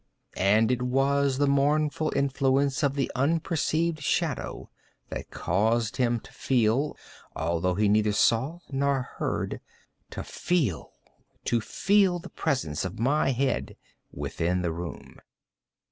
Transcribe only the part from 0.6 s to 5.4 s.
it was the mournful influence of the unperceived shadow that